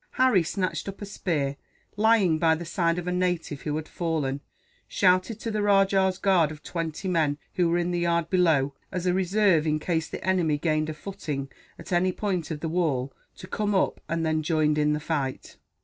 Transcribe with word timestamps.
Harry 0.13 0.41
snatched 0.41 0.89
up 0.89 0.99
a 0.99 1.05
spear, 1.05 1.57
lying 1.95 2.39
by 2.39 2.55
the 2.55 2.65
side 2.65 2.97
of 2.97 3.05
a 3.05 3.11
native 3.11 3.61
who 3.61 3.75
had 3.75 3.87
fallen; 3.87 4.41
shouted 4.87 5.39
to 5.39 5.51
the 5.51 5.61
rajah's 5.61 6.17
guard 6.17 6.49
of 6.49 6.63
twenty 6.63 7.07
men 7.07 7.37
who 7.53 7.69
were 7.69 7.77
in 7.77 7.91
the 7.91 7.99
yard 7.99 8.27
below, 8.27 8.73
as 8.91 9.05
a 9.05 9.13
reserve 9.13 9.67
in 9.67 9.77
case 9.77 10.09
the 10.09 10.25
enemy 10.25 10.57
gained 10.57 10.89
a 10.89 10.93
footing 10.95 11.51
at 11.77 11.91
any 11.91 12.11
point 12.11 12.49
of 12.49 12.61
the 12.61 12.67
wall 12.67 13.13
to 13.37 13.45
come 13.45 13.75
up, 13.75 14.01
and 14.09 14.25
then 14.25 14.41
joined 14.41 14.79
in 14.79 14.93
the 14.93 14.99
fight. 14.99 15.57